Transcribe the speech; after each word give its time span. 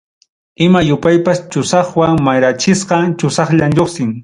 Ima 0.65 0.79
yupaypas 0.87 1.37
chusaqwan 1.51 2.15
mirachisqaqa 2.27 3.13
chusaqllam 3.19 3.71
lluqsin. 3.77 4.11